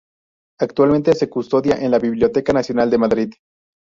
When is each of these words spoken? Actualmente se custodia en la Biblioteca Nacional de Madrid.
Actualmente 0.59 1.13
se 1.13 1.29
custodia 1.29 1.75
en 1.75 1.91
la 1.91 1.99
Biblioteca 1.99 2.53
Nacional 2.53 2.89
de 2.89 2.97
Madrid. 2.97 3.29